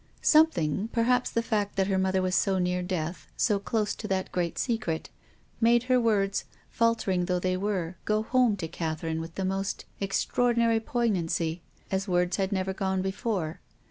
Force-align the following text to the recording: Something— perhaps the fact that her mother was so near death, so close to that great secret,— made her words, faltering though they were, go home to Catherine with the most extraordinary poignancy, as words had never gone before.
Something— 0.23 0.87
perhaps 0.91 1.29
the 1.29 1.43
fact 1.43 1.75
that 1.75 1.85
her 1.85 1.99
mother 1.99 2.23
was 2.23 2.33
so 2.33 2.57
near 2.57 2.81
death, 2.81 3.27
so 3.37 3.59
close 3.59 3.93
to 3.93 4.07
that 4.07 4.31
great 4.31 4.57
secret,— 4.57 5.11
made 5.61 5.83
her 5.83 6.01
words, 6.01 6.45
faltering 6.71 7.25
though 7.25 7.37
they 7.37 7.55
were, 7.55 7.97
go 8.03 8.23
home 8.23 8.55
to 8.55 8.67
Catherine 8.67 9.21
with 9.21 9.35
the 9.35 9.45
most 9.45 9.85
extraordinary 9.99 10.79
poignancy, 10.79 11.61
as 11.91 12.07
words 12.07 12.37
had 12.37 12.51
never 12.51 12.73
gone 12.73 13.03
before. 13.03 13.59